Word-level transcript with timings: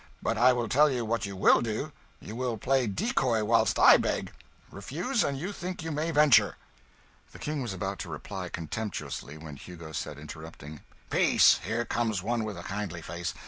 But 0.23 0.35
I 0.35 0.51
will 0.51 0.67
tell 0.67 0.89
you 0.89 1.05
what 1.05 1.27
you 1.27 1.35
will 1.35 1.61
do. 1.61 1.91
You 2.19 2.35
will 2.35 2.57
play 2.57 2.87
decoy 2.87 3.43
whilst 3.43 3.77
I 3.77 3.97
beg. 3.97 4.33
Refuse, 4.71 5.23
an' 5.23 5.35
you 5.35 5.51
think 5.53 5.83
you 5.83 5.91
may 5.91 6.09
venture!" 6.09 6.57
The 7.33 7.37
King 7.37 7.61
was 7.61 7.71
about 7.71 7.99
to 7.99 8.09
reply 8.09 8.49
contemptuously, 8.49 9.37
when 9.37 9.57
Hugo 9.57 9.91
said, 9.91 10.17
interrupting 10.17 10.81
"Peace! 11.11 11.59
Here 11.63 11.85
comes 11.85 12.23
one 12.23 12.43
with 12.43 12.57
a 12.57 12.63
kindly 12.63 13.03
face. 13.03 13.35